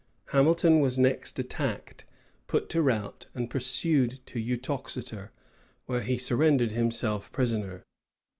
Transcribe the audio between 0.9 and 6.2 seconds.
next attacked, put to rout, and pursued to Utoxeter, where he